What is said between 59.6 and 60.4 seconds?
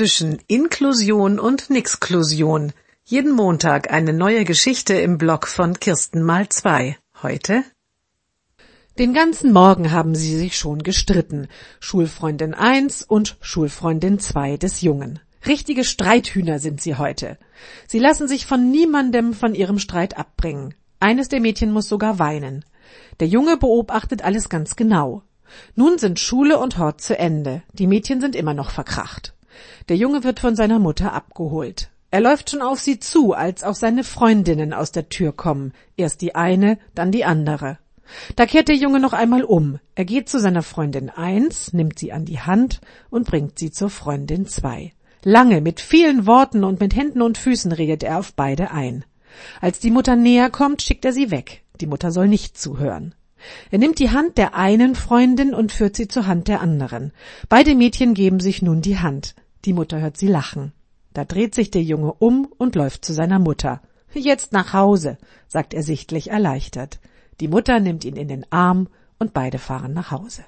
Die Mutter hört sie